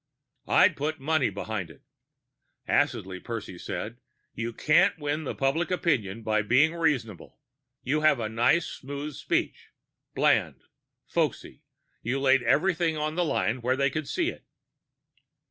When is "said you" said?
3.59-4.51